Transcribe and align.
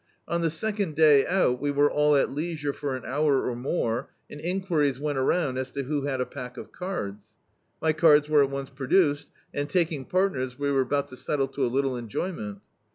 On 0.27 0.41
the 0.41 0.49
second 0.49 0.95
day 0.95 1.27
out 1.27 1.61
we 1.61 1.69
were 1.69 1.91
all 1.91 2.15
at 2.15 2.31
leisure 2.31 2.73
for 2.73 2.95
an 2.95 3.03
hour 3.05 3.45
or 3.47 3.55
more, 3.55 4.09
and 4.31 4.41
enquiries 4.41 4.99
went 4.99 5.19
around 5.19 5.59
as 5.59 5.69
to 5.73 5.83
who 5.83 6.05
had 6.05 6.19
a 6.19 6.25
pack 6.25 6.57
of 6.57 6.71
cards. 6.71 7.33
My 7.83 7.93
cards 7.93 8.27
were 8.27 8.41
at 8.41 8.49
once 8.49 8.71
produced 8.71 9.29
and, 9.53 9.69
taking 9.69 10.05
parmers, 10.05 10.57
we 10.57 10.71
were 10.71 10.81
about 10.81 11.09
to 11.09 11.17
settle 11.17 11.49
to 11.49 11.63
a 11.67 11.69
little 11.69 11.95
enjoyment. 11.97 12.61